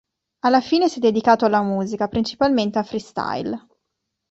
Alla 0.45 0.61
fine 0.61 0.89
si 0.89 0.97
è 0.97 0.99
dedicato 0.99 1.45
alla 1.45 1.61
musica, 1.61 2.07
principalmente 2.07 2.79
al 2.79 2.87
freestyle. 2.87 3.67